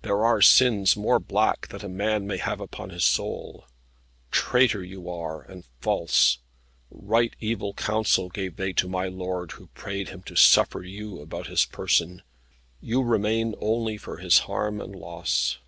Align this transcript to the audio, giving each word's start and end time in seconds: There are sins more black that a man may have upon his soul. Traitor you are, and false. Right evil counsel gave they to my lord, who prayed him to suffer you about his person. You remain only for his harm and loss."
There 0.00 0.24
are 0.24 0.40
sins 0.40 0.96
more 0.96 1.18
black 1.20 1.68
that 1.68 1.84
a 1.84 1.90
man 1.90 2.26
may 2.26 2.38
have 2.38 2.58
upon 2.58 2.88
his 2.88 3.04
soul. 3.04 3.66
Traitor 4.30 4.82
you 4.82 5.10
are, 5.10 5.42
and 5.42 5.64
false. 5.82 6.38
Right 6.90 7.36
evil 7.38 7.74
counsel 7.74 8.30
gave 8.30 8.56
they 8.56 8.72
to 8.72 8.88
my 8.88 9.08
lord, 9.08 9.52
who 9.52 9.66
prayed 9.74 10.08
him 10.08 10.22
to 10.22 10.36
suffer 10.36 10.82
you 10.82 11.20
about 11.20 11.48
his 11.48 11.66
person. 11.66 12.22
You 12.80 13.02
remain 13.02 13.54
only 13.60 13.98
for 13.98 14.16
his 14.16 14.38
harm 14.48 14.80
and 14.80 14.96
loss." 14.96 15.58